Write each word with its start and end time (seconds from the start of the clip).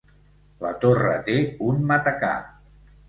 La 0.65 0.71
torre 0.85 1.13
té 1.27 1.35
un 1.67 1.85
matacà. 1.93 2.33